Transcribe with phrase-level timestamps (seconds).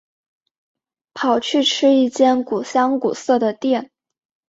[1.13, 3.91] 跑去吃一间古色古香的店